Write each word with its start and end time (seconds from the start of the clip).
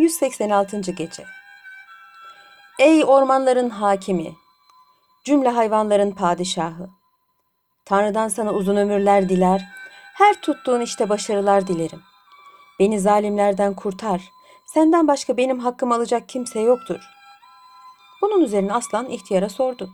186. 0.00 0.80
Gece 0.92 1.24
Ey 2.78 3.04
ormanların 3.04 3.70
hakimi, 3.70 4.34
cümle 5.24 5.48
hayvanların 5.48 6.10
padişahı. 6.10 6.88
Tanrı'dan 7.84 8.28
sana 8.28 8.52
uzun 8.52 8.76
ömürler 8.76 9.28
diler, 9.28 9.62
her 10.14 10.40
tuttuğun 10.40 10.80
işte 10.80 11.08
başarılar 11.08 11.66
dilerim. 11.66 12.02
Beni 12.78 13.00
zalimlerden 13.00 13.74
kurtar, 13.74 14.22
senden 14.66 15.08
başka 15.08 15.36
benim 15.36 15.58
hakkım 15.58 15.92
alacak 15.92 16.28
kimse 16.28 16.60
yoktur. 16.60 17.00
Bunun 18.22 18.40
üzerine 18.40 18.72
aslan 18.72 19.10
ihtiyara 19.10 19.48
sordu. 19.48 19.90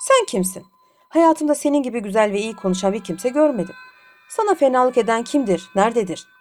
Sen 0.00 0.26
kimsin? 0.26 0.66
Hayatımda 1.08 1.54
senin 1.54 1.82
gibi 1.82 2.00
güzel 2.00 2.32
ve 2.32 2.40
iyi 2.40 2.56
konuşan 2.56 2.92
bir 2.92 3.04
kimse 3.04 3.28
görmedim. 3.28 3.74
Sana 4.28 4.54
fenalık 4.54 4.98
eden 4.98 5.24
kimdir, 5.24 5.70
nerededir?'' 5.74 6.35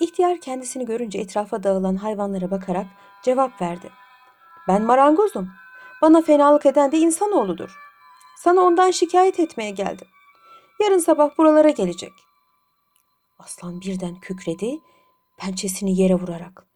İhtiyar 0.00 0.40
kendisini 0.40 0.86
görünce 0.86 1.18
etrafa 1.18 1.62
dağılan 1.62 1.96
hayvanlara 1.96 2.50
bakarak 2.50 2.86
cevap 3.22 3.62
verdi. 3.62 3.90
Ben 4.68 4.82
marangozum. 4.82 5.50
Bana 6.02 6.22
fenalık 6.22 6.66
eden 6.66 6.92
de 6.92 6.98
insanoğludur. 6.98 7.78
Sana 8.36 8.60
ondan 8.60 8.90
şikayet 8.90 9.40
etmeye 9.40 9.70
geldim. 9.70 10.08
Yarın 10.80 10.98
sabah 10.98 11.38
buralara 11.38 11.70
gelecek. 11.70 12.12
Aslan 13.38 13.80
birden 13.80 14.14
kükredi, 14.14 14.78
pençesini 15.36 16.00
yere 16.00 16.14
vurarak. 16.14 16.66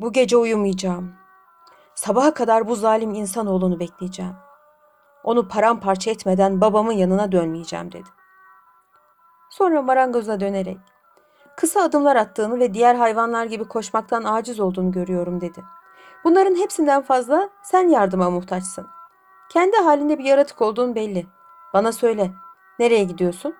Bu 0.00 0.12
gece 0.12 0.36
uyumayacağım. 0.36 1.14
Sabaha 1.94 2.34
kadar 2.34 2.68
bu 2.68 2.76
zalim 2.76 3.14
insanoğlunu 3.14 3.80
bekleyeceğim. 3.80 4.34
Onu 5.24 5.48
paramparça 5.48 6.10
etmeden 6.10 6.60
babamın 6.60 6.92
yanına 6.92 7.32
dönmeyeceğim 7.32 7.92
dedi. 7.92 8.08
Sonra 9.50 9.82
marangoza 9.82 10.40
dönerek 10.40 10.78
kısa 11.60 11.82
adımlar 11.82 12.16
attığını 12.16 12.60
ve 12.60 12.74
diğer 12.74 12.94
hayvanlar 12.94 13.44
gibi 13.44 13.64
koşmaktan 13.64 14.24
aciz 14.24 14.60
olduğunu 14.60 14.92
görüyorum 14.92 15.40
dedi. 15.40 15.64
Bunların 16.24 16.54
hepsinden 16.54 17.02
fazla 17.02 17.50
sen 17.62 17.88
yardıma 17.88 18.30
muhtaçsın. 18.30 18.86
Kendi 19.48 19.76
halinde 19.76 20.18
bir 20.18 20.24
yaratık 20.24 20.62
olduğun 20.62 20.94
belli. 20.94 21.26
Bana 21.74 21.92
söyle, 21.92 22.30
nereye 22.78 23.04
gidiyorsun? 23.04 23.54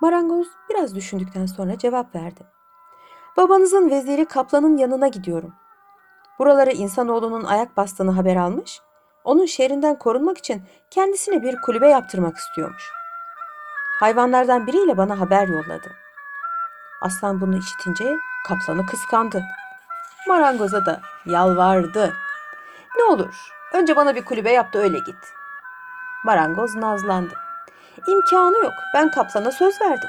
Marangoz 0.00 0.48
biraz 0.68 0.94
düşündükten 0.94 1.46
sonra 1.46 1.78
cevap 1.78 2.14
verdi. 2.14 2.46
Babanızın 3.36 3.90
veziri 3.90 4.24
kaplanın 4.24 4.76
yanına 4.76 5.08
gidiyorum. 5.08 5.52
Buralara 6.38 6.70
insanoğlunun 6.70 7.44
ayak 7.44 7.76
bastığını 7.76 8.10
haber 8.10 8.36
almış, 8.36 8.80
onun 9.24 9.46
şehrinden 9.46 9.98
korunmak 9.98 10.38
için 10.38 10.62
kendisine 10.90 11.42
bir 11.42 11.56
kulübe 11.60 11.88
yaptırmak 11.88 12.36
istiyormuş. 12.36 12.90
Hayvanlardan 14.00 14.66
biriyle 14.66 14.96
bana 14.96 15.20
haber 15.20 15.48
yolladı. 15.48 16.09
Aslan 17.00 17.40
bunu 17.40 17.56
işitince 17.56 18.16
kaplanı 18.48 18.86
kıskandı. 18.86 19.42
Marangoza 20.28 20.86
da 20.86 21.00
yalvardı. 21.26 22.14
Ne 22.96 23.04
olur 23.04 23.34
önce 23.72 23.96
bana 23.96 24.14
bir 24.14 24.24
kulübe 24.24 24.52
yap 24.52 24.72
da 24.72 24.78
öyle 24.78 24.98
git. 24.98 25.34
Marangoz 26.24 26.76
nazlandı. 26.76 27.34
İmkanı 28.06 28.58
yok 28.58 28.72
ben 28.94 29.10
kaplana 29.10 29.50
söz 29.52 29.80
verdim. 29.80 30.08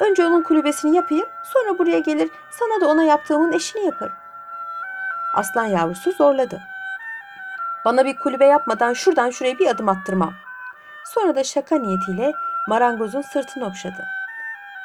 Önce 0.00 0.26
onun 0.26 0.42
kulübesini 0.42 0.96
yapayım 0.96 1.26
sonra 1.44 1.78
buraya 1.78 1.98
gelir 1.98 2.30
sana 2.50 2.80
da 2.80 2.88
ona 2.88 3.04
yaptığımın 3.04 3.52
eşini 3.52 3.84
yaparım. 3.84 4.14
Aslan 5.34 5.64
yavrusu 5.64 6.12
zorladı. 6.12 6.60
Bana 7.84 8.04
bir 8.04 8.16
kulübe 8.16 8.46
yapmadan 8.46 8.92
şuradan 8.92 9.30
şuraya 9.30 9.58
bir 9.58 9.66
adım 9.66 9.88
attırmam. 9.88 10.34
Sonra 11.04 11.36
da 11.36 11.44
şaka 11.44 11.76
niyetiyle 11.76 12.32
marangozun 12.68 13.22
sırtını 13.22 13.66
okşadı. 13.66 14.04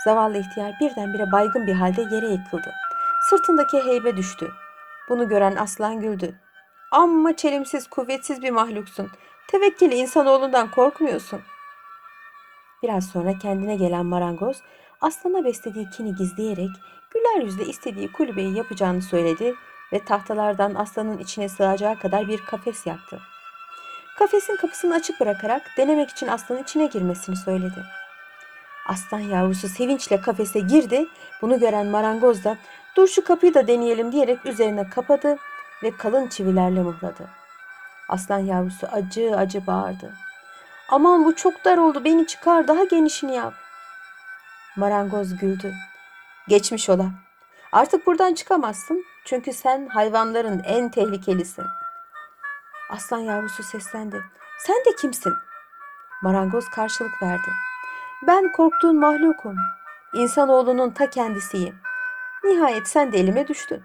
Zavallı 0.03 0.38
ihtiyar 0.38 0.73
birdenbire 0.81 1.31
baygın 1.31 1.67
bir 1.67 1.73
halde 1.73 2.02
yere 2.02 2.28
yıkıldı. 2.28 2.73
Sırtındaki 3.30 3.86
heybe 3.86 4.17
düştü. 4.17 4.52
Bunu 5.09 5.30
gören 5.30 5.56
aslan 5.56 6.00
güldü. 6.00 6.36
Amma 6.91 7.35
çelimsiz, 7.35 7.88
kuvvetsiz 7.88 8.41
bir 8.41 8.52
mahluksun. 8.52 9.12
Tevekkili 9.47 9.96
insanoğlundan 9.96 10.72
korkmuyorsun. 10.72 11.41
Biraz 12.84 13.09
sonra 13.09 13.38
kendine 13.38 13.75
gelen 13.75 14.06
marangoz 14.06 14.58
aslana 15.02 15.46
beslediği 15.46 15.90
kini 15.90 16.16
gizleyerek 16.16 16.69
güler 17.14 17.41
yüzle 17.41 17.66
istediği 17.66 18.12
kulübeyi 18.12 18.58
yapacağını 18.58 19.02
söyledi 19.02 19.56
ve 19.94 20.06
tahtalardan 20.06 20.75
aslanın 20.75 21.18
içine 21.18 21.50
sığacağı 21.50 22.00
kadar 22.00 22.28
bir 22.28 22.38
kafes 22.46 22.88
yaptı. 22.88 23.19
Kafesin 24.18 24.56
kapısını 24.56 24.96
açık 24.96 25.19
bırakarak 25.19 25.62
denemek 25.78 26.09
için 26.09 26.28
aslanın 26.28 26.64
içine 26.64 26.85
girmesini 26.85 27.35
söyledi. 27.35 27.84
Aslan 28.88 29.20
yavrusu 29.20 29.68
sevinçle 29.68 30.22
kafese 30.22 30.59
girdi. 30.59 31.06
Bunu 31.42 31.59
gören 31.59 31.88
marangoz 31.88 32.44
da 32.44 32.58
dur 32.96 33.08
şu 33.08 33.24
kapıyı 33.24 33.53
da 33.53 33.68
deneyelim 33.68 34.12
diyerek 34.12 34.46
üzerine 34.46 34.90
kapadı 34.90 35.38
ve 35.84 35.98
kalın 35.98 36.28
çivilerle 36.28 36.81
mıhladı. 36.81 37.30
Aslan 38.09 38.40
yavrusu 38.40 38.88
acı 38.92 39.36
acı 39.38 39.68
bağırdı. 39.68 40.14
Aman 40.90 41.26
bu 41.26 41.36
çok 41.36 41.66
dar 41.66 41.78
oldu 41.78 42.03
beni 42.06 42.28
çıkar 42.28 42.68
daha 42.68 42.84
genişini 42.84 43.36
yap. 43.36 43.53
Marangoz 44.78 45.38
güldü. 45.38 45.74
Geçmiş 46.47 46.90
ola. 46.90 47.06
Artık 47.72 48.08
buradan 48.08 48.34
çıkamazsın 48.34 49.06
çünkü 49.26 49.53
sen 49.53 49.88
hayvanların 49.88 50.62
en 50.64 50.90
tehlikelisin. 50.90 51.66
Aslan 52.90 53.20
yavrusu 53.20 53.64
seslendi. 53.64 54.24
Sen 54.59 54.76
de 54.76 54.96
kimsin? 55.02 55.34
Marangoz 56.24 56.70
karşılık 56.70 57.24
verdi. 57.24 57.50
Ben 58.22 58.51
korktuğun 58.51 59.00
mahlukum. 59.00 59.55
İnsanoğlunun 60.13 60.89
ta 60.89 61.09
kendisiyim. 61.09 61.75
Nihayet 62.44 62.88
sen 62.88 63.11
de 63.11 63.19
elime 63.19 63.47
düştün. 63.47 63.83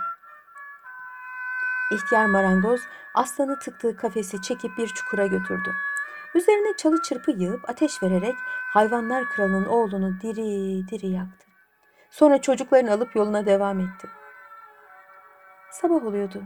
İhtiyar 1.91 2.27
marangoz 2.27 2.81
aslanı 3.15 3.59
tıktığı 3.59 3.97
kafesi 3.97 4.43
çekip 4.43 4.79
bir 4.79 4.89
çukura 4.89 5.27
götürdü. 5.27 5.75
Üzerine 6.35 6.77
çalı 6.77 7.03
çırpı 7.03 7.31
yığıp 7.31 7.71
ateş 7.71 8.03
vererek 8.03 8.35
hayvanlar 8.73 9.25
kralının 9.25 9.67
oğlunu 9.67 10.21
diri 10.21 10.89
diri 10.89 11.07
yaktı. 11.07 11.47
Sonra 12.11 12.41
çocuklarını 12.41 12.93
alıp 12.93 13.17
yoluna 13.17 13.47
devam 13.47 13.81
etti. 13.81 14.09
Sabah 15.71 16.05
oluyordu. 16.05 16.43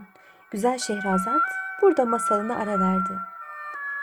Güzel 0.50 0.78
Şehrazat 0.78 1.42
burada 1.82 2.04
masalına 2.04 2.56
ara 2.56 2.80
verdi. 2.80 3.12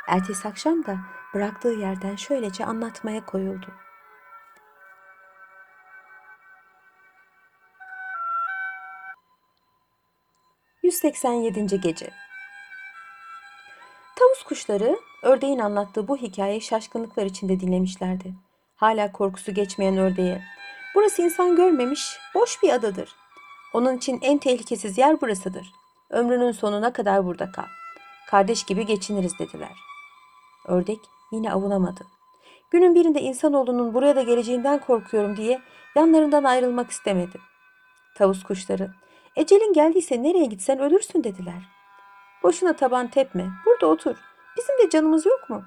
Ertesi 0.07 0.47
akşam 0.47 0.85
da 0.85 0.97
bıraktığı 1.33 1.67
yerden 1.69 2.15
şöylece 2.15 2.65
anlatmaya 2.65 3.25
koyuldu. 3.25 3.67
...187. 10.83 11.75
Gece 11.81 12.09
Tavus 14.15 14.43
kuşları 14.43 14.97
ördeğin 15.23 15.59
anlattığı 15.59 16.07
bu 16.07 16.17
hikayeyi 16.17 16.61
şaşkınlıklar 16.61 17.25
içinde 17.25 17.59
dinlemişlerdi. 17.59 18.33
Hala 18.75 19.11
korkusu 19.11 19.53
geçmeyen 19.53 19.97
ördeğe 19.97 20.43
''Burası 20.95 21.21
insan 21.21 21.55
görmemiş, 21.55 22.19
boş 22.35 22.63
bir 22.63 22.69
adadır. 22.69 23.15
Onun 23.73 23.97
için 23.97 24.19
en 24.21 24.37
tehlikesiz 24.37 24.97
yer 24.97 25.21
burasıdır. 25.21 25.71
Ömrünün 26.09 26.51
sonuna 26.51 26.93
kadar 26.93 27.25
burada 27.25 27.51
kal. 27.51 27.67
Kardeş 28.27 28.63
gibi 28.63 28.85
geçiniriz.'' 28.85 29.39
dediler.'' 29.39 29.92
Ördek 30.67 30.99
yine 31.31 31.53
avunamadı. 31.53 32.03
Günün 32.71 32.95
birinde 32.95 33.21
insanoğlunun 33.21 33.93
buraya 33.93 34.15
da 34.15 34.21
geleceğinden 34.21 34.79
korkuyorum 34.79 35.37
diye 35.37 35.61
yanlarından 35.95 36.43
ayrılmak 36.43 36.91
istemedi. 36.91 37.39
Tavus 38.17 38.43
kuşları, 38.43 38.91
ecelin 39.35 39.73
geldiyse 39.73 40.23
nereye 40.23 40.45
gitsen 40.45 40.79
ölürsün 40.79 41.23
dediler. 41.23 41.69
Boşuna 42.43 42.75
taban 42.75 43.07
tepme, 43.07 43.45
burada 43.65 43.87
otur. 43.87 44.15
Bizim 44.57 44.77
de 44.77 44.89
canımız 44.89 45.25
yok 45.25 45.49
mu? 45.49 45.63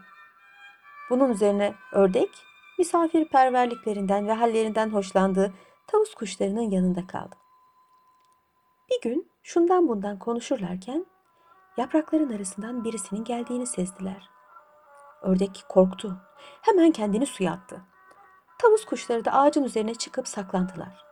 Bunun 1.11 1.31
üzerine 1.31 1.75
ördek, 1.93 2.31
misafirperverliklerinden 2.79 4.29
ve 4.29 4.33
hallerinden 4.33 4.91
hoşlandığı 4.91 5.53
tavus 5.87 6.15
kuşlarının 6.15 6.71
yanında 6.71 7.07
kaldı. 7.07 7.37
Bir 8.91 9.11
gün 9.11 9.31
şundan 9.43 9.89
bundan 9.89 10.19
konuşurlarken 10.19 11.07
yaprakların 11.77 12.33
arasından 12.33 12.85
birisinin 12.85 13.25
geldiğini 13.25 13.67
sezdiler. 13.67 14.36
Ördek 15.27 15.65
korktu. 15.69 16.17
Hemen 16.63 16.91
kendini 16.91 17.27
suya 17.27 17.53
attı. 17.53 17.81
Tavus 18.59 18.85
kuşları 18.85 19.25
da 19.25 19.33
ağacın 19.33 19.65
üzerine 19.65 19.95
çıkıp 19.95 20.29
saklandılar. 20.29 21.05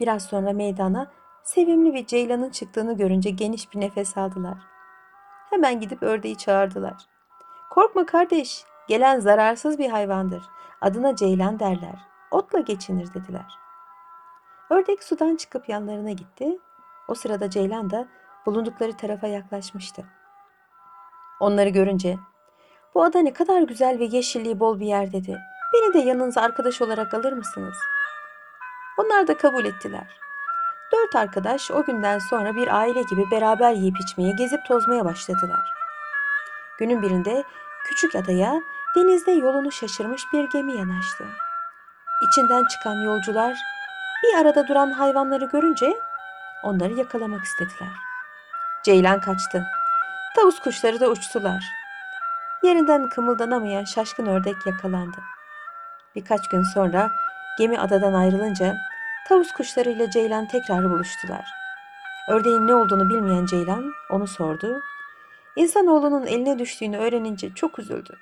Biraz 0.00 0.22
sonra 0.22 0.52
meydana 0.52 1.10
sevimli 1.42 1.94
bir 1.94 2.06
ceylanın 2.06 2.50
çıktığını 2.50 2.96
görünce 2.96 3.30
geniş 3.30 3.72
bir 3.72 3.80
nefes 3.80 4.16
aldılar. 4.16 4.58
Hemen 5.50 5.80
gidip 5.80 6.02
ördeği 6.02 6.36
çağırdılar. 6.36 7.06
Korkma 7.70 8.06
kardeş, 8.06 8.64
gelen 8.88 9.20
zararsız 9.20 9.78
bir 9.78 9.90
hayvandır. 9.90 10.42
Adına 10.80 11.16
ceylan 11.16 11.58
derler. 11.58 11.98
Otla 12.30 12.58
geçinir 12.58 13.14
dediler. 13.14 13.58
Ördek 14.70 15.04
sudan 15.04 15.36
çıkıp 15.36 15.68
yanlarına 15.68 16.10
gitti. 16.10 16.58
O 17.08 17.14
sırada 17.14 17.50
ceylan 17.50 17.90
da 17.90 18.08
bulundukları 18.46 18.96
tarafa 18.96 19.26
yaklaşmıştı. 19.26 20.04
Onları 21.40 21.68
görünce 21.68 22.18
bu 22.94 23.04
ada 23.04 23.18
ne 23.18 23.32
kadar 23.32 23.62
güzel 23.62 23.98
ve 23.98 24.04
yeşilliği 24.04 24.60
bol 24.60 24.80
bir 24.80 24.86
yer 24.86 25.12
dedi. 25.12 25.38
Beni 25.74 25.94
de 25.94 25.98
yanınıza 25.98 26.40
arkadaş 26.40 26.82
olarak 26.82 27.14
alır 27.14 27.32
mısınız? 27.32 27.76
Onlar 28.98 29.26
da 29.26 29.36
kabul 29.36 29.64
ettiler. 29.64 30.18
Dört 30.92 31.16
arkadaş 31.16 31.70
o 31.70 31.84
günden 31.84 32.18
sonra 32.18 32.56
bir 32.56 32.78
aile 32.78 33.02
gibi 33.02 33.30
beraber 33.30 33.72
yiyip 33.72 34.00
içmeye, 34.00 34.32
gezip 34.32 34.64
tozmaya 34.68 35.04
başladılar. 35.04 35.70
Günün 36.78 37.02
birinde 37.02 37.44
küçük 37.84 38.14
adaya 38.14 38.62
denizde 38.96 39.30
yolunu 39.30 39.72
şaşırmış 39.72 40.22
bir 40.32 40.50
gemi 40.50 40.76
yanaştı. 40.76 41.24
İçinden 42.28 42.64
çıkan 42.64 43.04
yolcular 43.04 43.56
bir 44.22 44.38
arada 44.38 44.68
duran 44.68 44.90
hayvanları 44.90 45.44
görünce 45.44 45.96
onları 46.62 46.92
yakalamak 46.92 47.44
istediler. 47.44 47.92
Ceylan 48.84 49.20
kaçtı. 49.20 49.66
Tavus 50.36 50.60
kuşları 50.60 51.00
da 51.00 51.08
uçtular. 51.08 51.83
Yerinden 52.64 53.08
kımıldanamayan 53.08 53.84
şaşkın 53.84 54.26
ördek 54.26 54.56
yakalandı. 54.66 55.16
Birkaç 56.14 56.48
gün 56.48 56.62
sonra 56.62 57.10
gemi 57.58 57.78
adadan 57.78 58.12
ayrılınca 58.12 58.76
tavus 59.28 59.52
kuşları 59.52 59.90
ile 59.90 60.10
Ceylan 60.10 60.48
tekrar 60.48 60.90
buluştular. 60.90 61.44
Ördeğin 62.28 62.66
ne 62.66 62.74
olduğunu 62.74 63.10
bilmeyen 63.10 63.46
Ceylan 63.46 63.92
onu 64.10 64.26
sordu. 64.26 64.82
İnsanoğlunun 65.56 66.26
eline 66.26 66.58
düştüğünü 66.58 66.96
öğrenince 66.96 67.54
çok 67.54 67.78
üzüldü. 67.78 68.16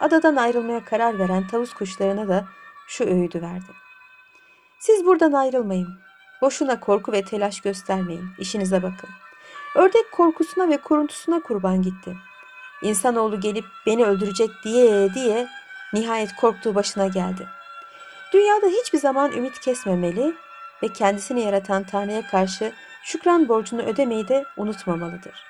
Adadan 0.00 0.36
ayrılmaya 0.36 0.84
karar 0.84 1.18
veren 1.18 1.46
tavus 1.46 1.72
kuşlarına 1.72 2.28
da 2.28 2.44
şu 2.88 3.04
öğüdü 3.04 3.42
verdi. 3.42 3.72
Siz 4.78 5.06
buradan 5.06 5.32
ayrılmayın. 5.32 5.88
Boşuna 6.42 6.80
korku 6.80 7.12
ve 7.12 7.22
telaş 7.22 7.60
göstermeyin. 7.60 8.28
İşinize 8.38 8.82
bakın. 8.82 9.10
Ördek 9.74 10.12
korkusuna 10.12 10.68
ve 10.68 10.76
kuruntusuna 10.76 11.40
kurban 11.40 11.82
gitti. 11.82 12.16
İnsanoğlu 12.82 13.40
gelip 13.40 13.64
beni 13.86 14.04
öldürecek 14.04 14.50
diye 14.64 15.14
diye 15.14 15.48
nihayet 15.92 16.36
korktuğu 16.36 16.74
başına 16.74 17.06
geldi. 17.06 17.48
Dünyada 18.32 18.66
hiçbir 18.66 18.98
zaman 18.98 19.32
ümit 19.32 19.60
kesmemeli 19.60 20.34
ve 20.82 20.88
kendisini 20.88 21.40
yaratan 21.40 21.84
Tanrı'ya 21.84 22.26
karşı 22.26 22.72
şükran 23.04 23.48
borcunu 23.48 23.82
ödemeyi 23.82 24.28
de 24.28 24.44
unutmamalıdır. 24.56 25.44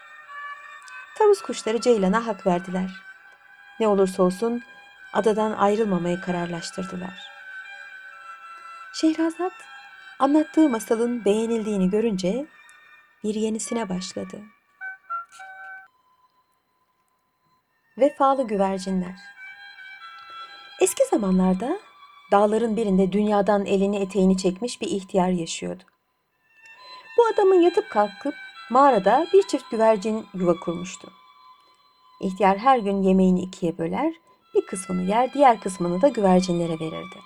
Tavus 1.18 1.42
kuşları 1.42 1.80
Ceylan'a 1.80 2.26
hak 2.26 2.46
verdiler. 2.46 2.90
Ne 3.80 3.88
olursa 3.88 4.22
olsun 4.22 4.62
adadan 5.12 5.52
ayrılmamayı 5.52 6.20
kararlaştırdılar. 6.20 7.28
Şehrazat 8.94 9.52
anlattığı 10.18 10.68
masalın 10.68 11.24
beğenildiğini 11.24 11.90
görünce 11.90 12.46
bir 13.24 13.34
yenisine 13.34 13.88
başladı. 13.88 14.40
Vefalı 17.98 18.46
güvercinler. 18.46 19.14
Eski 20.80 21.04
zamanlarda 21.10 21.80
dağların 22.32 22.76
birinde 22.76 23.12
dünyadan 23.12 23.66
elini 23.66 23.98
eteğini 23.98 24.36
çekmiş 24.36 24.80
bir 24.80 24.86
ihtiyar 24.86 25.28
yaşıyordu. 25.28 25.82
Bu 27.18 27.26
adamın 27.34 27.60
yatıp 27.60 27.90
kalkıp 27.90 28.34
mağarada 28.70 29.26
bir 29.32 29.42
çift 29.42 29.70
güvercin 29.70 30.26
yuva 30.34 30.60
kurmuştu. 30.60 31.12
İhtiyar 32.20 32.58
her 32.58 32.78
gün 32.78 33.02
yemeğini 33.02 33.40
ikiye 33.40 33.78
böler, 33.78 34.14
bir 34.54 34.66
kısmını 34.66 35.10
yer, 35.10 35.32
diğer 35.32 35.60
kısmını 35.60 36.02
da 36.02 36.08
güvercinlere 36.08 36.80
verirdi. 36.80 37.18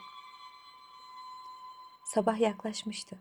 Sabah 2.04 2.40
yaklaşmıştı. 2.40 3.16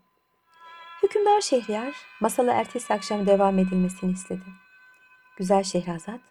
Hükümdar 1.03 1.41
Şehriyar 1.41 1.95
masala 2.21 2.53
ertesi 2.53 2.93
akşam 2.93 3.27
devam 3.27 3.59
edilmesini 3.59 4.11
istedi. 4.11 4.45
Güzel 5.37 5.63
Şehrazat 5.63 6.30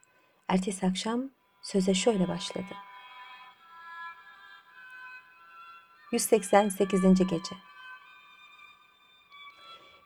ertesi 0.50 0.86
akşam 0.86 1.30
söze 1.62 1.94
şöyle 1.94 2.28
başladı. 2.28 2.74
188. 6.12 7.02
Gece 7.02 7.56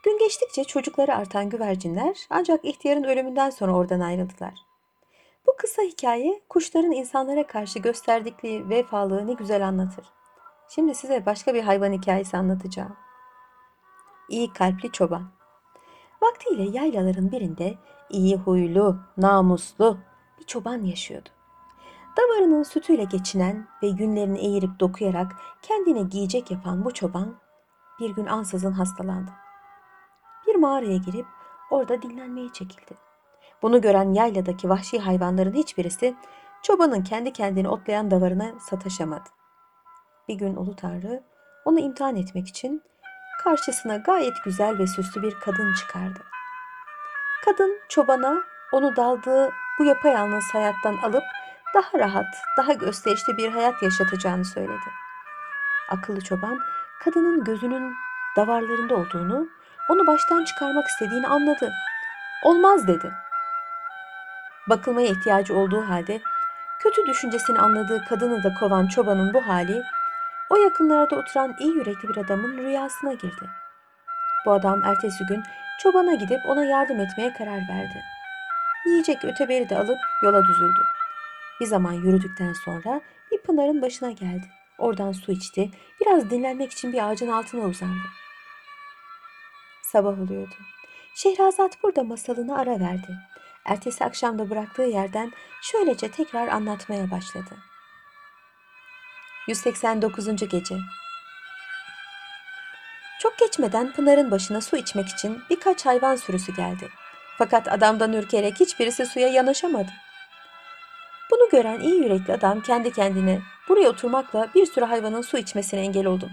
Gün 0.02 0.18
geçtikçe 0.18 0.64
çocukları 0.64 1.14
artan 1.14 1.50
güvercinler 1.50 2.26
ancak 2.30 2.64
ihtiyarın 2.64 3.04
ölümünden 3.04 3.50
sonra 3.50 3.72
oradan 3.72 4.00
ayrıldılar. 4.00 4.54
Bu 5.46 5.56
kısa 5.56 5.82
hikaye 5.82 6.40
kuşların 6.48 6.92
insanlara 6.92 7.46
karşı 7.46 7.78
gösterdikleri 7.78 8.68
vefalığı 8.68 9.26
ne 9.26 9.32
güzel 9.32 9.66
anlatır. 9.66 10.06
Şimdi 10.68 10.94
size 10.94 11.26
başka 11.26 11.54
bir 11.54 11.62
hayvan 11.62 11.92
hikayesi 11.92 12.36
anlatacağım. 12.36 12.96
İyi 14.28 14.52
kalpli 14.52 14.92
çoban. 14.92 15.32
Vaktiyle 16.22 16.78
yaylaların 16.78 17.32
birinde 17.32 17.74
iyi 18.10 18.36
huylu, 18.36 18.98
namuslu 19.16 19.98
bir 20.44 20.46
çoban 20.46 20.82
yaşıyordu. 20.82 21.28
Davarının 22.16 22.62
sütüyle 22.62 23.04
geçinen 23.04 23.66
ve 23.82 23.90
günlerini 23.90 24.38
eğirip 24.38 24.80
dokuyarak 24.80 25.32
kendine 25.62 26.02
giyecek 26.02 26.50
yapan 26.50 26.84
bu 26.84 26.94
çoban 26.94 27.34
bir 28.00 28.10
gün 28.10 28.26
ansızın 28.26 28.72
hastalandı. 28.72 29.30
Bir 30.46 30.54
mağaraya 30.54 30.96
girip 30.96 31.26
orada 31.70 32.02
dinlenmeye 32.02 32.48
çekildi. 32.52 32.94
Bunu 33.62 33.80
gören 33.80 34.12
yayladaki 34.12 34.68
vahşi 34.68 34.98
hayvanların 34.98 35.52
hiçbirisi 35.52 36.14
çobanın 36.62 37.02
kendi 37.02 37.32
kendini 37.32 37.68
otlayan 37.68 38.10
davarına 38.10 38.52
sataşamadı. 38.60 39.28
Bir 40.28 40.34
gün 40.34 40.56
Ulu 40.56 40.76
Tanrı 40.76 41.22
onu 41.64 41.80
imtihan 41.80 42.16
etmek 42.16 42.48
için 42.48 42.82
karşısına 43.44 43.96
gayet 43.96 44.34
güzel 44.44 44.78
ve 44.78 44.86
süslü 44.86 45.22
bir 45.22 45.34
kadın 45.34 45.74
çıkardı. 45.74 46.20
Kadın 47.44 47.78
çobana 47.88 48.42
onu 48.72 48.96
daldığı 48.96 49.50
bu 49.78 49.84
yapayalnız 49.84 50.44
hayattan 50.52 50.96
alıp 50.96 51.24
daha 51.74 51.98
rahat, 51.98 52.34
daha 52.58 52.72
gösterişli 52.72 53.36
bir 53.36 53.52
hayat 53.52 53.82
yaşatacağını 53.82 54.44
söyledi. 54.44 54.90
Akıllı 55.90 56.20
çoban 56.20 56.58
kadının 57.04 57.44
gözünün 57.44 57.94
davarlarında 58.36 58.94
olduğunu, 58.94 59.48
onu 59.90 60.06
baştan 60.06 60.44
çıkarmak 60.44 60.86
istediğini 60.86 61.28
anladı. 61.28 61.72
Olmaz 62.44 62.86
dedi. 62.88 63.12
Bakılmaya 64.68 65.08
ihtiyacı 65.08 65.54
olduğu 65.54 65.88
halde 65.88 66.20
kötü 66.80 67.06
düşüncesini 67.06 67.58
anladığı 67.58 68.04
kadını 68.04 68.42
da 68.42 68.54
kovan 68.54 68.86
çobanın 68.86 69.34
bu 69.34 69.48
hali 69.48 69.82
o 70.50 70.56
yakınlarda 70.56 71.16
oturan 71.16 71.54
iyi 71.58 71.74
yürekli 71.74 72.08
bir 72.08 72.16
adamın 72.16 72.58
rüyasına 72.58 73.12
girdi. 73.12 73.50
Bu 74.46 74.52
adam 74.52 74.82
ertesi 74.84 75.26
gün 75.26 75.42
çobana 75.82 76.14
gidip 76.14 76.40
ona 76.46 76.64
yardım 76.64 77.00
etmeye 77.00 77.32
karar 77.32 77.68
verdi. 77.68 78.13
Yiyecek 78.86 79.24
öteberi 79.24 79.68
de 79.68 79.78
alıp 79.78 79.98
yola 80.22 80.42
düzüldü. 80.42 80.80
Bir 81.60 81.66
zaman 81.66 81.92
yürüdükten 81.92 82.52
sonra 82.52 83.00
bir 83.32 83.38
pınarın 83.38 83.82
başına 83.82 84.10
geldi. 84.10 84.44
Oradan 84.78 85.12
su 85.12 85.32
içti. 85.32 85.70
Biraz 86.00 86.30
dinlenmek 86.30 86.72
için 86.72 86.92
bir 86.92 87.08
ağacın 87.08 87.28
altına 87.28 87.64
uzandı. 87.64 88.08
Sabah 89.82 90.20
oluyordu. 90.20 90.54
Şehrazat 91.14 91.82
burada 91.82 92.04
masalını 92.04 92.58
ara 92.58 92.80
verdi. 92.80 93.16
Ertesi 93.64 94.04
akşamda 94.04 94.50
bıraktığı 94.50 94.82
yerden 94.82 95.32
şöylece 95.62 96.10
tekrar 96.10 96.48
anlatmaya 96.48 97.10
başladı. 97.10 97.56
189. 99.48 100.48
Gece 100.48 100.76
Çok 103.20 103.38
geçmeden 103.38 103.92
Pınar'ın 103.92 104.30
başına 104.30 104.60
su 104.60 104.76
içmek 104.76 105.08
için 105.08 105.42
birkaç 105.50 105.86
hayvan 105.86 106.16
sürüsü 106.16 106.56
geldi. 106.56 106.88
Fakat 107.38 107.72
adamdan 107.72 108.12
ürkerek 108.12 108.60
hiçbirisi 108.60 109.06
suya 109.06 109.28
yanaşamadı. 109.28 109.90
Bunu 111.30 111.48
gören 111.50 111.80
iyi 111.80 112.02
yürekli 112.02 112.32
adam 112.32 112.60
kendi 112.60 112.92
kendine 112.92 113.40
buraya 113.68 113.88
oturmakla 113.88 114.48
bir 114.54 114.66
sürü 114.66 114.84
hayvanın 114.84 115.22
su 115.22 115.38
içmesine 115.38 115.80
engel 115.80 116.06
oldum. 116.06 116.30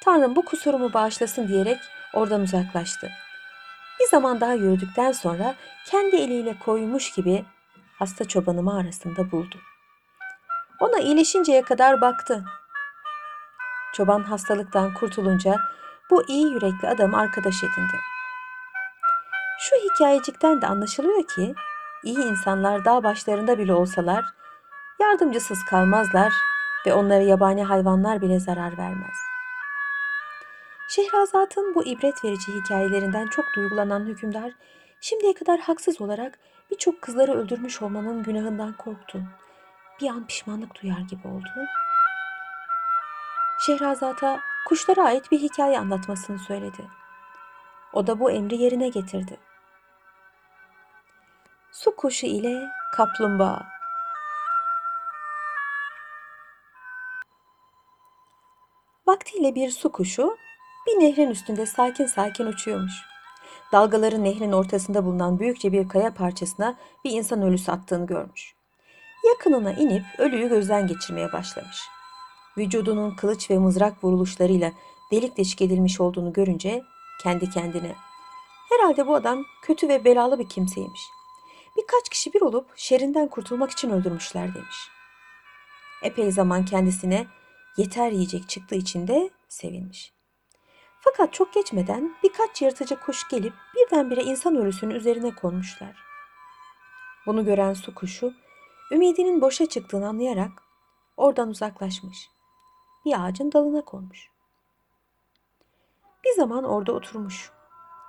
Tanrım 0.00 0.36
bu 0.36 0.44
kusurumu 0.44 0.92
bağışlasın 0.92 1.48
diyerek 1.48 1.78
oradan 2.14 2.40
uzaklaştı. 2.40 3.10
Bir 4.00 4.06
zaman 4.06 4.40
daha 4.40 4.52
yürüdükten 4.52 5.12
sonra 5.12 5.54
kendi 5.86 6.16
eliyle 6.16 6.58
koymuş 6.58 7.12
gibi 7.12 7.44
hasta 7.98 8.24
çobanı 8.24 8.62
mağarasında 8.62 9.30
buldu. 9.30 9.56
Ona 10.80 10.98
iyileşinceye 10.98 11.62
kadar 11.62 12.00
baktı. 12.00 12.44
Çoban 13.94 14.22
hastalıktan 14.22 14.94
kurtulunca 14.94 15.56
bu 16.10 16.28
iyi 16.28 16.52
yürekli 16.52 16.88
adam 16.88 17.14
arkadaş 17.14 17.56
edindi. 17.58 17.96
Hikayecikten 19.96 20.62
de 20.62 20.66
anlaşılıyor 20.66 21.28
ki 21.28 21.54
iyi 22.04 22.18
insanlar 22.18 22.84
dağ 22.84 23.04
başlarında 23.04 23.58
bile 23.58 23.72
olsalar 23.72 24.24
yardımcısız 25.00 25.64
kalmazlar 25.64 26.32
ve 26.86 26.92
onlara 26.92 27.22
yabani 27.22 27.64
hayvanlar 27.64 28.20
bile 28.20 28.40
zarar 28.40 28.78
vermez. 28.78 29.16
Şehrazat'ın 30.88 31.74
bu 31.74 31.84
ibret 31.84 32.24
verici 32.24 32.54
hikayelerinden 32.54 33.26
çok 33.26 33.44
duygulanan 33.56 34.06
hükümdar 34.06 34.52
şimdiye 35.00 35.34
kadar 35.34 35.60
haksız 35.60 36.00
olarak 36.00 36.38
birçok 36.70 37.02
kızları 37.02 37.32
öldürmüş 37.32 37.82
olmanın 37.82 38.22
günahından 38.22 38.72
korktu 38.72 39.22
bir 40.00 40.08
an 40.08 40.26
pişmanlık 40.26 40.82
duyar 40.82 41.00
gibi 41.10 41.28
oldu. 41.28 41.48
Şehrazat'a 43.66 44.40
kuşlara 44.68 45.04
ait 45.04 45.32
bir 45.32 45.38
hikaye 45.38 45.78
anlatmasını 45.78 46.38
söyledi. 46.38 46.84
O 47.92 48.06
da 48.06 48.20
bu 48.20 48.30
emri 48.30 48.56
yerine 48.56 48.88
getirdi. 48.88 49.45
Su 51.76 51.96
kuşu 51.96 52.26
ile 52.26 52.68
kaplumbağa. 52.92 53.66
Vaktiyle 59.06 59.54
bir 59.54 59.70
su 59.70 59.92
kuşu 59.92 60.36
bir 60.86 61.00
nehrin 61.00 61.30
üstünde 61.30 61.66
sakin 61.66 62.06
sakin 62.06 62.46
uçuyormuş. 62.46 62.92
Dalgaların 63.72 64.24
nehrin 64.24 64.52
ortasında 64.52 65.04
bulunan 65.04 65.38
büyükçe 65.38 65.72
bir 65.72 65.88
kaya 65.88 66.14
parçasına 66.14 66.76
bir 67.04 67.10
insan 67.10 67.42
ölüsü 67.42 67.72
attığını 67.72 68.06
görmüş. 68.06 68.54
Yakınına 69.28 69.72
inip 69.72 70.04
ölüyü 70.18 70.48
gözden 70.48 70.86
geçirmeye 70.86 71.32
başlamış. 71.32 71.80
Vücudunun 72.58 73.16
kılıç 73.16 73.50
ve 73.50 73.58
mızrak 73.58 74.04
vuruluşlarıyla 74.04 74.72
delik 75.12 75.36
deşik 75.36 75.62
edilmiş 75.62 76.00
olduğunu 76.00 76.32
görünce 76.32 76.82
kendi 77.22 77.50
kendine 77.50 77.94
herhalde 78.68 79.06
bu 79.06 79.14
adam 79.14 79.44
kötü 79.62 79.88
ve 79.88 80.04
belalı 80.04 80.38
bir 80.38 80.48
kimseymiş. 80.48 81.15
Birkaç 81.76 82.08
kişi 82.08 82.34
bir 82.34 82.40
olup 82.40 82.70
şerinden 82.76 83.28
kurtulmak 83.28 83.70
için 83.70 83.90
öldürmüşler 83.90 84.54
demiş. 84.54 84.88
Epey 86.02 86.32
zaman 86.32 86.64
kendisine 86.64 87.26
yeter 87.76 88.10
yiyecek 88.10 88.48
çıktığı 88.48 88.74
için 88.74 89.08
de 89.08 89.30
sevinmiş. 89.48 90.12
Fakat 91.00 91.32
çok 91.32 91.54
geçmeden 91.54 92.16
birkaç 92.22 92.62
yırtıcı 92.62 93.00
kuş 93.00 93.28
gelip 93.28 93.52
birdenbire 93.74 94.22
insan 94.22 94.56
ölüsünün 94.56 94.94
üzerine 94.94 95.34
konmuşlar. 95.34 95.96
Bunu 97.26 97.44
gören 97.44 97.72
su 97.72 97.94
kuşu 97.94 98.34
ümidinin 98.92 99.40
boşa 99.40 99.66
çıktığını 99.66 100.08
anlayarak 100.08 100.50
oradan 101.16 101.48
uzaklaşmış. 101.48 102.28
Bir 103.04 103.24
ağacın 103.24 103.52
dalına 103.52 103.84
konmuş. 103.84 104.30
Bir 106.24 106.32
zaman 106.36 106.64
orada 106.64 106.92
oturmuş. 106.92 107.50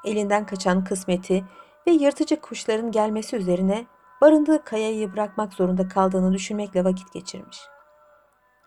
Elinden 0.06 0.46
kaçan 0.46 0.84
kısmeti 0.84 1.46
ve 1.88 1.92
yırtıcı 1.92 2.42
kuşların 2.42 2.92
gelmesi 2.92 3.36
üzerine 3.36 3.86
barındığı 4.22 4.64
kayayı 4.64 5.14
bırakmak 5.14 5.54
zorunda 5.54 5.88
kaldığını 5.88 6.34
düşünmekle 6.34 6.84
vakit 6.84 7.14
geçirmiş. 7.14 7.60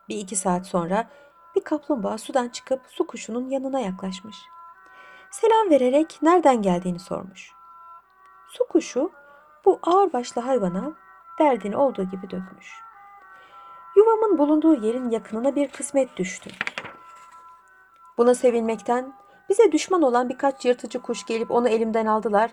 Bir 0.09 0.17
iki 0.17 0.37
saat 0.37 0.67
sonra 0.67 1.11
bir 1.57 1.61
kaplumbağa 1.65 2.19
sudan 2.19 2.49
çıkıp 2.49 2.81
su 2.89 3.07
kuşunun 3.07 3.51
yanına 3.51 3.81
yaklaşmış. 3.81 4.37
Selam 5.31 5.71
vererek 5.71 6.19
nereden 6.23 6.63
geldiğini 6.63 6.99
sormuş. 6.99 7.53
Su 8.49 8.69
kuşu 8.69 9.11
bu 9.65 9.79
ağırbaşlı 9.83 10.41
hayvana 10.41 10.93
derdini 11.39 11.77
olduğu 11.77 12.05
gibi 12.05 12.31
dökmüş. 12.31 12.73
Yuvamın 13.97 14.39
bulunduğu 14.39 14.87
yerin 14.87 15.11
yakınına 15.11 15.57
bir 15.57 15.69
kısmet 15.69 16.17
düştü. 16.17 16.51
Buna 18.19 18.35
sevinmekten 18.35 19.13
bize 19.49 19.73
düşman 19.73 20.03
olan 20.03 20.29
birkaç 20.29 20.65
yırtıcı 20.65 21.03
kuş 21.03 21.27
gelip 21.27 21.51
onu 21.51 21.69
elimden 21.69 22.07
aldılar 22.07 22.51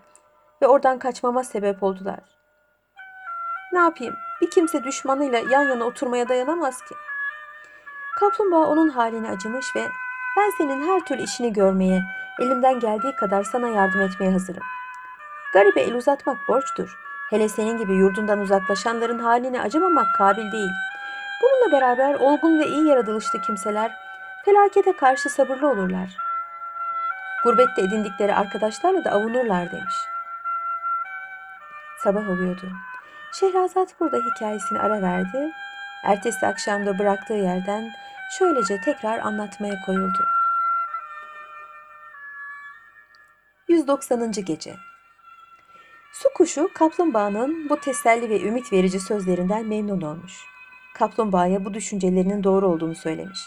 ve 0.62 0.68
oradan 0.68 1.00
kaçmama 1.00 1.44
sebep 1.44 1.84
oldular. 1.84 2.20
Ne 3.74 3.80
yapayım? 3.80 4.16
Bir 4.42 4.50
kimse 4.50 4.84
düşmanıyla 4.84 5.40
yan 5.40 5.62
yana 5.62 5.84
oturmaya 5.84 6.30
dayanamaz 6.30 6.82
ki. 6.82 6.96
Kaplumbağa 8.20 8.66
onun 8.66 8.90
haline 8.90 9.30
acımış 9.30 9.76
ve 9.76 9.88
ben 10.38 10.50
senin 10.58 10.88
her 10.88 11.06
türlü 11.06 11.22
işini 11.22 11.54
görmeye, 11.54 12.02
elimden 12.40 12.80
geldiği 12.80 13.16
kadar 13.16 13.44
sana 13.44 13.68
yardım 13.68 14.02
etmeye 14.02 14.32
hazırım. 14.32 14.64
Garibe 15.54 15.82
el 15.82 15.96
uzatmak 15.96 16.38
borçtur. 16.48 16.98
Hele 17.30 17.50
senin 17.50 17.78
gibi 17.78 17.94
yurdundan 17.94 18.40
uzaklaşanların 18.40 19.20
haline 19.20 19.62
acımamak 19.62 20.08
kabil 20.18 20.52
değil. 20.52 20.72
Bununla 21.42 21.72
beraber 21.72 22.16
olgun 22.16 22.60
ve 22.60 22.68
iyi 22.68 22.88
yaratılışlı 22.88 23.42
kimseler 23.42 23.92
felakete 24.46 24.96
karşı 24.96 25.30
sabırlı 25.30 25.70
olurlar. 25.70 26.18
Gurbette 27.44 27.82
edindikleri 27.82 28.36
arkadaşlarla 28.36 29.06
da 29.06 29.12
avunurlar 29.12 29.72
demiş. 29.72 29.96
Sabah 32.08 32.30
oluyordu. 32.30 32.72
Şehrazat 33.40 34.00
burada 34.00 34.18
hikayesini 34.18 34.80
ara 34.80 35.02
verdi. 35.02 35.52
Ertesi 36.04 36.48
akşamda 36.48 37.00
bıraktığı 37.00 37.34
yerden 37.34 37.92
şöylece 38.40 38.82
tekrar 38.82 39.20
anlatmaya 39.20 39.82
koyuldu. 39.86 40.26
190. 43.68 44.32
Gece 44.32 44.76
Su 46.14 46.30
kuşu 46.36 46.70
kaplumbağanın 46.74 47.70
bu 47.70 47.80
teselli 47.80 48.30
ve 48.30 48.42
ümit 48.42 48.74
verici 48.74 49.00
sözlerinden 49.00 49.66
memnun 49.66 50.02
olmuş. 50.02 50.34
Kaplumbağaya 50.94 51.66
bu 51.66 51.74
düşüncelerinin 51.74 52.44
doğru 52.44 52.68
olduğunu 52.68 52.96
söylemiş. 52.96 53.40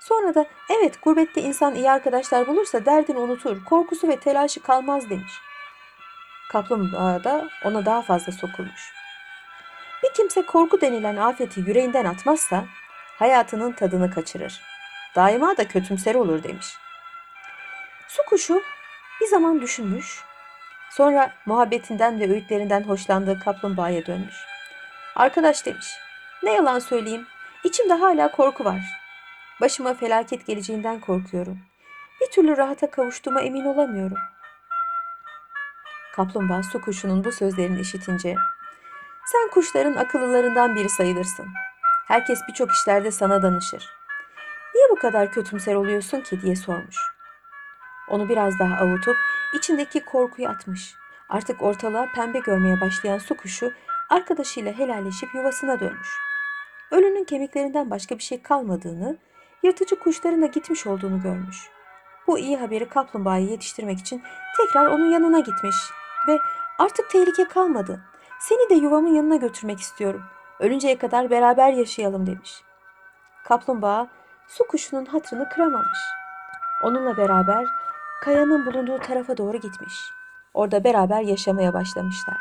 Sonra 0.00 0.34
da 0.34 0.46
evet 0.78 1.02
gurbette 1.02 1.42
insan 1.42 1.74
iyi 1.74 1.90
arkadaşlar 1.90 2.46
bulursa 2.46 2.84
derdini 2.84 3.18
unutur, 3.18 3.64
korkusu 3.64 4.08
ve 4.08 4.16
telaşı 4.16 4.62
kalmaz 4.62 5.10
demiş. 5.10 5.32
Kaplumbağa 6.48 7.24
da 7.24 7.48
ona 7.64 7.84
daha 7.84 8.02
fazla 8.02 8.32
sokulmuş. 8.32 8.92
Bir 10.02 10.14
kimse 10.14 10.46
korku 10.46 10.80
denilen 10.80 11.16
afeti 11.16 11.60
yüreğinden 11.60 12.04
atmazsa 12.04 12.64
hayatının 13.18 13.72
tadını 13.72 14.10
kaçırır. 14.10 14.60
Daima 15.16 15.56
da 15.56 15.68
kötümser 15.68 16.14
olur 16.14 16.42
demiş. 16.42 16.76
Su 18.08 18.22
kuşu 18.24 18.62
bir 19.20 19.26
zaman 19.26 19.60
düşünmüş, 19.60 20.24
sonra 20.90 21.32
muhabbetinden 21.46 22.20
ve 22.20 22.30
öğütlerinden 22.32 22.82
hoşlandığı 22.82 23.40
kaplumbağaya 23.40 24.06
dönmüş. 24.06 24.34
Arkadaş 25.16 25.66
demiş, 25.66 25.86
ne 26.42 26.52
yalan 26.52 26.78
söyleyeyim, 26.78 27.26
içimde 27.64 27.94
hala 27.94 28.30
korku 28.30 28.64
var. 28.64 28.80
Başıma 29.60 29.94
felaket 29.94 30.46
geleceğinden 30.46 31.00
korkuyorum. 31.00 31.58
Bir 32.20 32.30
türlü 32.30 32.56
rahata 32.56 32.90
kavuştuğuma 32.90 33.40
emin 33.40 33.64
olamıyorum. 33.64 34.18
Kaplumbağa 36.16 36.62
su 36.62 36.80
kuşunun 36.80 37.24
bu 37.24 37.32
sözlerini 37.32 37.80
işitince, 37.80 38.36
sen 39.26 39.50
kuşların 39.50 39.94
akıllılarından 39.94 40.74
biri 40.74 40.88
sayılırsın. 40.88 41.46
Herkes 42.06 42.40
birçok 42.48 42.72
işlerde 42.72 43.10
sana 43.10 43.42
danışır. 43.42 43.88
Niye 44.74 44.86
bu 44.90 44.96
kadar 44.96 45.32
kötümser 45.32 45.74
oluyorsun 45.74 46.20
ki 46.20 46.42
diye 46.42 46.56
sormuş. 46.56 46.96
Onu 48.10 48.28
biraz 48.28 48.58
daha 48.58 48.76
avutup 48.76 49.16
içindeki 49.54 50.04
korkuyu 50.04 50.48
atmış. 50.48 50.94
Artık 51.28 51.62
ortalığa 51.62 52.06
pembe 52.14 52.38
görmeye 52.38 52.80
başlayan 52.80 53.18
su 53.18 53.36
kuşu 53.36 53.72
arkadaşıyla 54.10 54.72
helalleşip 54.72 55.34
yuvasına 55.34 55.80
dönmüş. 55.80 56.08
Ölünün 56.90 57.24
kemiklerinden 57.24 57.90
başka 57.90 58.18
bir 58.18 58.22
şey 58.22 58.42
kalmadığını, 58.42 59.16
yırtıcı 59.62 59.98
kuşların 59.98 60.42
da 60.42 60.46
gitmiş 60.46 60.86
olduğunu 60.86 61.22
görmüş. 61.22 61.56
Bu 62.26 62.38
iyi 62.38 62.56
haberi 62.56 62.88
kaplumbağayı 62.88 63.48
yetiştirmek 63.48 63.98
için 63.98 64.22
tekrar 64.56 64.86
onun 64.86 65.10
yanına 65.10 65.38
gitmiş 65.40 65.76
ve 66.28 66.38
artık 66.78 67.10
tehlike 67.10 67.48
kalmadı. 67.48 68.00
Seni 68.40 68.70
de 68.70 68.74
yuvamın 68.74 69.14
yanına 69.14 69.36
götürmek 69.36 69.80
istiyorum. 69.80 70.22
Ölünceye 70.60 70.98
kadar 70.98 71.30
beraber 71.30 71.72
yaşayalım 71.72 72.26
demiş. 72.26 72.62
Kaplumbağa 73.44 74.08
su 74.48 74.66
kuşunun 74.66 75.04
hatırını 75.04 75.48
kıramamış. 75.48 75.98
Onunla 76.82 77.16
beraber 77.16 77.66
kayanın 78.22 78.66
bulunduğu 78.66 78.98
tarafa 78.98 79.36
doğru 79.36 79.56
gitmiş. 79.56 79.94
Orada 80.54 80.84
beraber 80.84 81.20
yaşamaya 81.20 81.74
başlamışlar. 81.74 82.36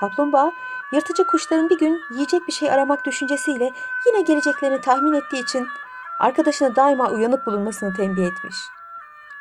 Kaplumbağa 0.00 0.52
yırtıcı 0.92 1.26
kuşların 1.26 1.70
bir 1.70 1.78
gün 1.78 2.00
yiyecek 2.14 2.46
bir 2.48 2.52
şey 2.52 2.70
aramak 2.70 3.06
düşüncesiyle 3.06 3.70
yine 4.06 4.20
geleceklerini 4.20 4.80
tahmin 4.80 5.12
ettiği 5.12 5.42
için 5.42 5.66
arkadaşına 6.18 6.76
daima 6.76 7.10
uyanık 7.10 7.46
bulunmasını 7.46 7.94
tembih 7.94 8.26
etmiş. 8.26 8.56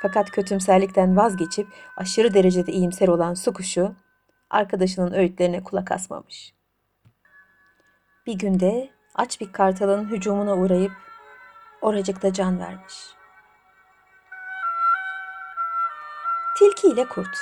Fakat 0.02 0.32
kötümserlikten 0.32 1.18
vazgeçip 1.18 1.68
aşırı 1.98 2.34
derecede 2.34 2.72
iyimser 2.72 3.08
olan 3.08 3.34
su 3.34 3.54
kuşu 3.54 3.96
arkadaşının 4.50 5.14
öğütlerine 5.14 5.64
kulak 5.64 5.92
asmamış. 5.92 6.54
Bir 8.26 8.34
günde 8.34 8.90
aç 9.16 9.42
bir 9.42 9.52
kartalın 9.52 10.10
hücumuna 10.10 10.56
uğrayıp 10.56 10.92
oracıkta 11.82 12.34
can 12.34 12.60
vermiş. 12.60 12.96
Tilki 16.58 16.88
ile 16.88 17.06
Kurt 17.06 17.38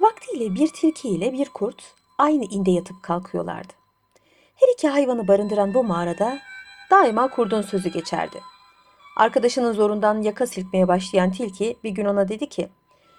Vaktiyle 0.00 0.54
bir 0.54 0.68
tilki 0.68 1.08
ile 1.08 1.32
bir 1.32 1.48
kurt 1.48 1.94
aynı 2.18 2.44
inde 2.44 2.70
yatıp 2.70 3.02
kalkıyorlardı. 3.02 3.72
Her 4.54 4.72
iki 4.72 4.88
hayvanı 4.88 5.28
barındıran 5.28 5.74
bu 5.74 5.84
mağarada 5.84 6.38
daima 6.92 7.28
kurdun 7.28 7.62
sözü 7.62 7.88
geçerdi. 7.88 8.40
Arkadaşının 9.16 9.72
zorundan 9.72 10.22
yaka 10.22 10.46
silkmeye 10.46 10.88
başlayan 10.88 11.32
tilki 11.32 11.76
bir 11.84 11.90
gün 11.90 12.04
ona 12.04 12.28
dedi 12.28 12.48
ki, 12.48 12.68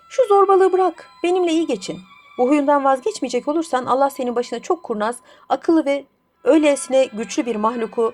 ''Şu 0.10 0.28
zorbalığı 0.28 0.72
bırak, 0.72 1.10
benimle 1.24 1.52
iyi 1.52 1.68
geçin. 1.68 2.00
Bu 2.38 2.50
huyundan 2.50 2.84
vazgeçmeyecek 2.84 3.48
olursan 3.48 3.86
Allah 3.86 4.10
senin 4.10 4.36
başına 4.36 4.60
çok 4.60 4.84
kurnaz, 4.84 5.18
akıllı 5.50 5.86
ve 5.86 6.06
öylesine 6.44 7.06
güçlü 7.06 7.46
bir 7.46 7.56
mahluku, 7.56 8.14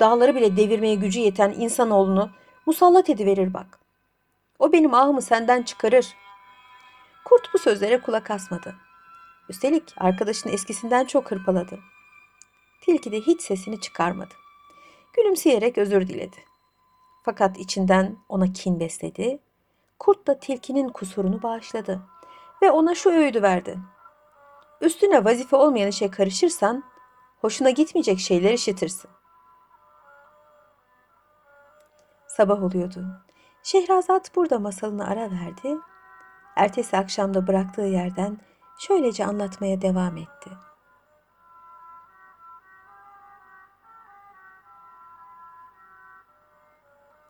dağları 0.00 0.34
bile 0.34 0.56
devirmeye 0.56 0.94
gücü 0.94 1.20
yeten 1.20 1.50
insanoğlunu 1.50 2.30
musallat 2.66 3.10
ediverir 3.10 3.54
bak. 3.54 3.78
O 4.58 4.72
benim 4.72 4.94
ahımı 4.94 5.22
senden 5.22 5.62
çıkarır.'' 5.62 6.26
Kurt 7.26 7.54
bu 7.54 7.58
sözlere 7.58 8.00
kulak 8.00 8.30
asmadı. 8.30 8.74
Üstelik 9.48 9.94
arkadaşını 9.96 10.52
eskisinden 10.52 11.04
çok 11.04 11.30
hırpaladı. 11.30 11.78
Tilki 12.80 13.12
de 13.12 13.20
hiç 13.20 13.42
sesini 13.42 13.80
çıkarmadı. 13.80 14.34
Gülümseyerek 15.16 15.78
özür 15.78 16.08
diledi. 16.08 16.36
Fakat 17.22 17.58
içinden 17.58 18.16
ona 18.28 18.52
kin 18.52 18.80
besledi. 18.80 19.38
Kurt 19.98 20.26
da 20.26 20.38
tilkinin 20.38 20.88
kusurunu 20.88 21.42
bağışladı 21.42 22.02
ve 22.62 22.70
ona 22.70 22.94
şu 22.94 23.10
öğüdü 23.10 23.42
verdi. 23.42 23.78
Üstüne 24.80 25.24
vazife 25.24 25.56
olmayan 25.56 25.88
işe 25.88 26.10
karışırsan 26.10 26.84
hoşuna 27.40 27.70
gitmeyecek 27.70 28.18
şeyler 28.18 28.52
işitirsin. 28.52 29.10
Sabah 32.26 32.62
oluyordu. 32.62 33.06
Şehrazat 33.62 34.36
burada 34.36 34.58
masalını 34.58 35.08
ara 35.08 35.30
verdi. 35.30 35.78
Ertesi 36.56 36.96
akşamda 36.96 37.46
bıraktığı 37.46 37.82
yerden 37.82 38.38
şöylece 38.78 39.24
anlatmaya 39.24 39.82
devam 39.82 40.16
etti. 40.16 40.50